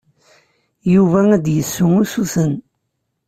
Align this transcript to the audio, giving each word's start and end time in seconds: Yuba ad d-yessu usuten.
Yuba 0.93 1.19
ad 1.35 1.41
d-yessu 1.43 1.87
usuten. 2.01 2.53